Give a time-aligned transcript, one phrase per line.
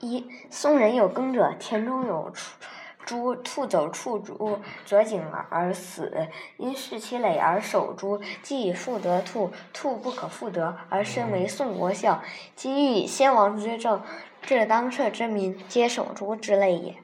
[0.00, 2.32] 一宋人有耕者，田中有
[3.04, 6.28] 猪，兔走触猪，折颈而死。
[6.56, 12.22] 因视其累而守猪，既复得兔，兔不可复得，而身为宋国孝。
[12.56, 14.02] 今欲以先王之政，
[14.40, 16.96] 治当社之民，皆守猪之类也。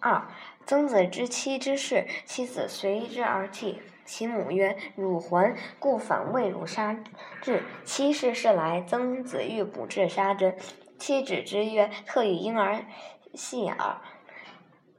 [0.00, 0.26] 二
[0.64, 3.82] 曾子之妻之事，其子随之而泣。
[4.06, 6.96] 其母曰：“汝还，故反为汝杀
[7.42, 10.54] 之。”妻事事来，曾子欲捕之杀之。
[10.98, 12.84] 妻子之曰：“特与婴儿
[13.34, 13.98] 戏耳。”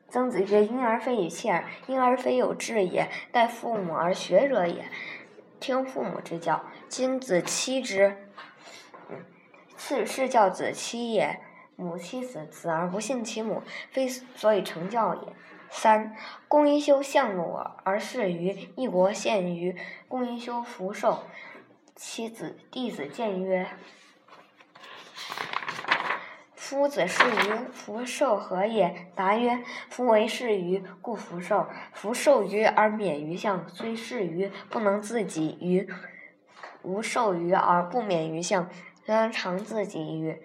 [0.10, 4.86] 曾子曰：“婴儿非与戏耳，婴儿非有志也，待父母而学者也。
[5.60, 6.64] 听父母之教。
[6.88, 8.18] 今子欺之，
[9.78, 11.40] 次是教子欺也。
[11.76, 13.62] 母欺子，子而不信其母，
[13.92, 15.34] 非所以成教也。”
[15.70, 16.16] 三，
[16.48, 19.78] 公宜修相怒而事于一国，献于
[20.08, 21.20] 公宜修福寿。
[21.96, 23.68] 妻子弟子见曰
[26.70, 31.66] ：“夫子事于福寿何也？”答曰：“夫为事于，故福寿。
[31.94, 35.88] 福寿于而免于相，虽事于不能自己于；
[36.84, 38.70] 无寿于而不免于相，
[39.04, 40.40] 然常自己于。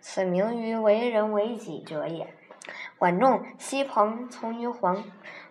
[0.00, 2.34] 此名于为人为己者也。”
[2.98, 5.04] 管仲、西彭从于黄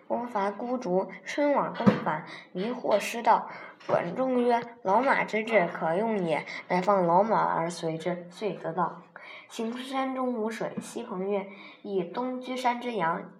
[0.06, 3.48] 公伐孤竹，春往东返，迷惑失道。
[3.86, 9.00] 管仲曰：“老马之志，可用也。”乃放老马而随之，遂得道。
[9.48, 10.72] 行山中无水。
[10.80, 11.46] 西彭曰
[11.82, 13.30] ：“以东居山之阳，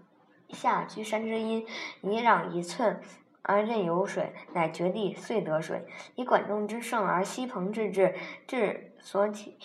[0.51, 1.67] 下居山之阴，
[2.03, 3.01] 以壤一寸，
[3.43, 5.87] 而任有水，乃绝地，遂得水。
[6.15, 8.15] 以管仲之盛而西彭之智，
[8.47, 9.57] 智所其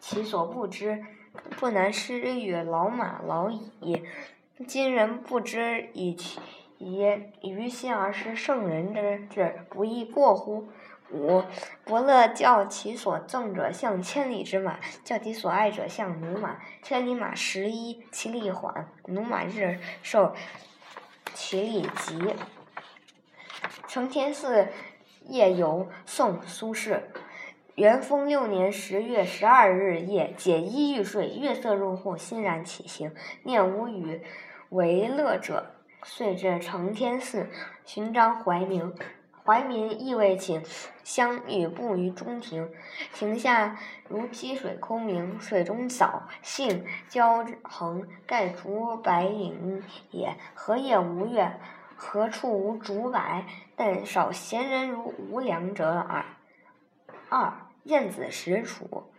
[0.00, 1.04] 其所不知。”
[1.60, 4.02] 不能施与老马老矣。
[4.66, 6.40] 今人不知以其
[6.78, 7.04] 以
[7.42, 10.66] 于心而失圣人之志，不亦过乎？
[11.10, 11.42] 五
[11.84, 16.58] 伯乐教其所赠者向千里之马，教其所爱者向驽马。
[16.82, 18.72] 千里马十一，其力缓；
[19.04, 20.34] 驽马日寿，
[21.32, 22.34] 其力急。
[23.86, 24.68] 承天寺
[25.28, 27.00] 夜游，宋·苏轼。
[27.74, 33.14] 元丰六年十月十二日夜，解衣欲睡，月色入户，欣然起行，
[33.44, 34.20] 念无与
[34.70, 37.48] 为乐者，遂至承天寺，
[37.84, 38.92] 寻张怀民。
[39.48, 40.62] 怀民亦未寝，
[41.02, 42.70] 相与步于中庭。
[43.14, 50.36] 庭下如积水空明，水中藻荇交横，盖竹柏影也。
[50.52, 51.58] 何夜无月？
[51.96, 53.42] 何处无竹柏？
[53.74, 56.26] 但少闲人如无良者耳。
[57.30, 57.54] 二。
[57.84, 59.10] 晏子使楚，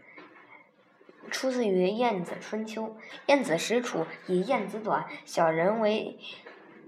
[1.31, 2.83] 出自于《晏子春秋》。
[3.25, 6.19] 晏子使楚，以晏子短，小人为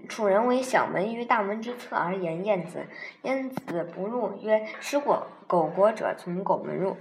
[0.08, 2.86] 楚人为小门于大门之侧而言晏子。
[3.22, 6.96] 晏子不入，曰：“失过苟国者从苟门入。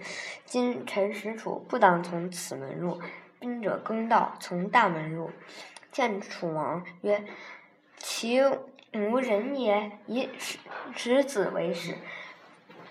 [0.45, 2.99] 今臣使楚，不当从此门入。
[3.39, 5.29] 兵者更道，从大门入。”
[5.91, 7.25] 见楚王曰
[7.97, 8.41] ：“其
[8.93, 10.29] 无人也，以
[10.95, 11.95] 使子为使。”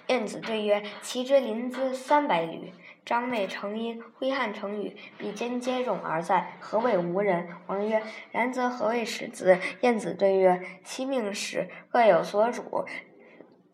[0.09, 2.75] 晏子对曰：“其之临淄三百里，
[3.11, 8.01] 张内成阴，挥汗成雨，比肩接踵而在，何谓无人？”王曰
[8.31, 12.87] ：“然则何谓使子？”晏子对曰：“其命使各有所主，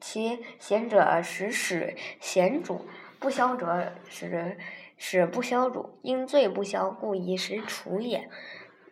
[0.01, 2.87] 其贤者使使贤主，
[3.21, 4.57] 不肖者使
[4.97, 5.99] 使不肖主。
[6.01, 8.31] 因罪不肖，故以使楚也。”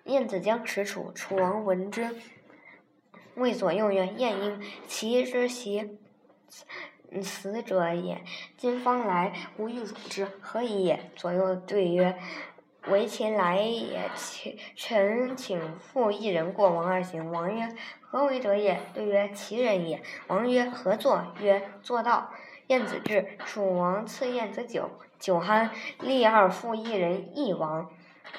[0.05, 2.15] 晏子将使楚，楚王闻之，
[3.37, 5.99] 谓左右曰：“晏婴，其之习。”
[7.23, 8.23] 死者也，
[8.57, 11.11] 今方来，吾欲辱之，何以也？
[11.15, 12.19] 左右对曰
[12.89, 14.11] ：“为秦来也。”
[14.77, 17.31] 臣请复一人过王而行。
[17.31, 17.69] 王曰
[18.01, 22.31] ：“何为者也？”对曰：“其人也。”王曰：“何作？”曰：“做道。”
[22.69, 25.69] 晏子至，楚王赐晏子酒，酒酣，
[26.01, 27.91] 立二复一人，亦王。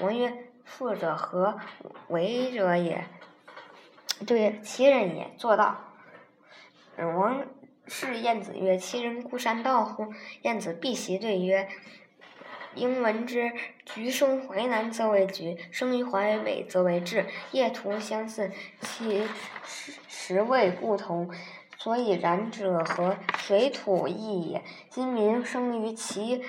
[0.01, 1.59] 王曰：“复者何
[2.07, 3.05] 为者也？”
[4.25, 5.77] 对曰：“其人也。”做道。
[6.97, 7.45] 王。
[7.88, 10.13] 是晏子曰：“其人孤山道乎？”
[10.44, 11.68] 晏子避席对曰
[12.75, 13.53] ：“应闻之，
[13.85, 17.26] 橘生淮南则为橘，生于淮北则为枳。
[17.52, 18.52] 业徒相似，
[18.82, 19.23] 其
[20.08, 21.29] 实味不同，
[21.78, 23.16] 所以然者何？
[23.37, 24.64] 水土异也。
[24.90, 26.43] 今民生于齐，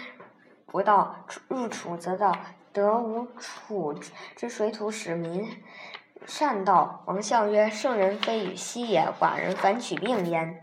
[0.67, 2.37] 不道；入楚则道。
[2.73, 3.94] 得无楚
[4.35, 5.49] 之水土，使民
[6.27, 10.61] 善道。”王相曰：“圣人非与息也，寡人反取病焉。”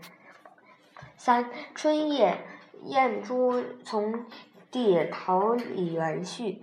[1.16, 2.44] 三春夜，
[2.84, 4.26] 燕诸从
[4.70, 6.62] 弟桃李园序。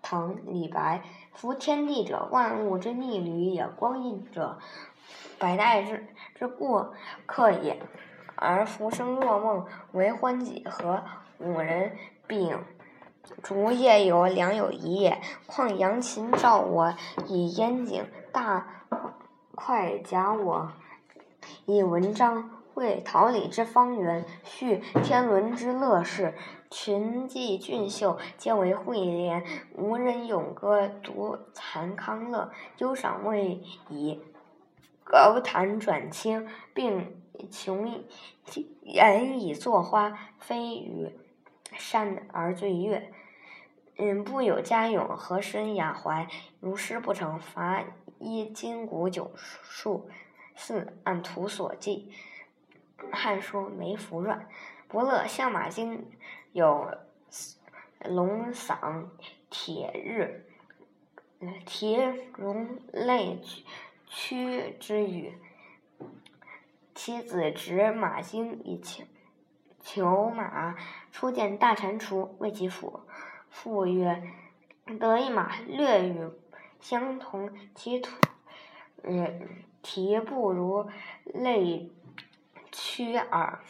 [0.00, 1.02] 唐·李白。
[1.32, 4.58] 夫天地者，万物之逆旅也；光阴者，
[5.38, 6.94] 百代之之过
[7.26, 7.82] 客也。
[8.36, 11.02] 而浮生若梦，为欢几何？
[11.38, 11.96] 五人
[12.28, 12.56] 丙
[13.42, 15.20] 烛夜有两有一也。
[15.46, 16.94] 况扬秦召我
[17.26, 18.84] 以烟景，大
[19.54, 20.72] 快甲我
[21.66, 22.50] 以文章。
[22.74, 26.34] 会桃李之芳园，叙天伦之乐事。
[26.72, 29.44] 群妓俊秀，皆为惠怜。
[29.76, 32.50] 无人咏歌，独惭康乐。
[32.78, 34.20] 忧赏未已，
[35.04, 38.02] 高谈转清，并穷
[38.82, 40.18] 言以作花。
[40.40, 41.12] 飞羽
[41.76, 43.12] 山而醉月。
[43.98, 46.26] 嗯，不有佳咏，何申雅怀？
[46.58, 47.84] 如诗不成，伐
[48.18, 50.08] 一金谷九数。
[50.56, 52.10] 四按图所记。
[53.12, 54.40] 《汉书·梅福传》：
[54.88, 56.10] 伯乐相马经
[56.52, 56.90] 有
[58.04, 59.06] 龙嗓
[59.50, 60.46] 铁日，
[61.66, 61.96] 题
[62.36, 63.40] 戎类
[64.06, 65.38] 屈之语。
[66.94, 69.04] 其子执马经以求
[69.80, 70.76] 求马，
[71.10, 73.00] 初见大蟾蜍，谓其父。
[73.50, 74.22] 父曰
[74.98, 76.30] ：“得一马，略与
[76.80, 78.16] 相同，其图
[79.82, 80.88] 题不如
[81.24, 81.90] 类。”
[82.74, 83.60] 屈耳。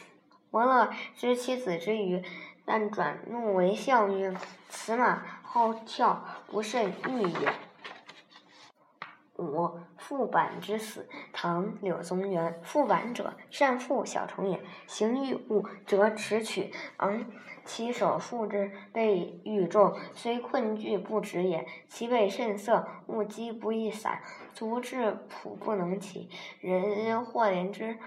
[0.49, 2.23] 伯乐知其子之愚，
[2.65, 4.35] 但转怒为笑曰
[4.67, 7.53] ：“此马好跳，不甚御也。”
[9.37, 9.69] 五
[9.99, 11.07] 覆板之死。
[11.33, 12.59] 唐柳宗元。
[12.63, 14.63] 覆板者，善覆小虫也。
[14.87, 17.25] 行欲物，则持取，昂
[17.65, 21.67] 其手覆之，被欲重，虽困惧不止也。
[21.89, 24.21] 其背甚涩，物击不易散，
[24.53, 26.29] 足至仆不能起。
[26.61, 27.97] 人或怜之。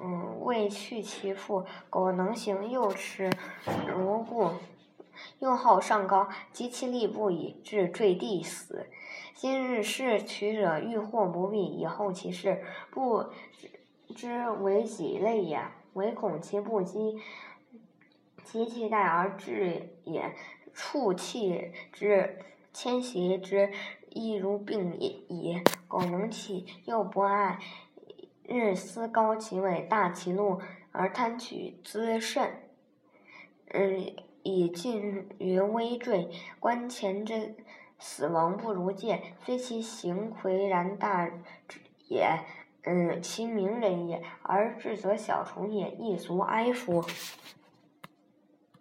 [0.00, 3.30] 嗯，未去其父，苟能行，又耻
[3.86, 4.50] 如故。
[5.38, 8.86] 又好上高，及其力不已，至坠地死。
[9.34, 13.24] 今日视取者，欲祸不避，以后其事，不
[14.14, 15.62] 知为己累也，
[15.94, 17.18] 唯恐其不击，
[18.44, 20.34] 及其待而至也。
[20.74, 22.38] 触气之，
[22.74, 23.72] 迁徙之，
[24.10, 25.62] 亦如病矣。
[25.88, 27.58] 苟能起，又不爱。
[28.48, 30.60] 日思高其尾，大其怒，
[30.92, 32.62] 而贪取滋甚。
[33.72, 36.30] 嗯，以近于危坠。
[36.60, 37.56] 观前之
[37.98, 41.28] 死亡不如见，非其行魁然大
[42.08, 42.40] 也，
[42.84, 47.04] 嗯，其名人也，而至则小虫也，亦足哀夫。